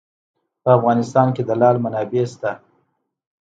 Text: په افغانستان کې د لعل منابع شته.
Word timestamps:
په 0.63 0.69
افغانستان 0.77 1.27
کې 1.35 1.43
د 1.45 1.51
لعل 1.61 1.77
منابع 1.83 2.23
شته. 2.31 2.51